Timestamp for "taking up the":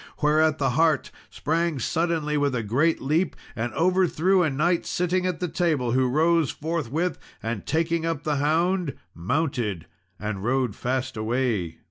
7.67-8.37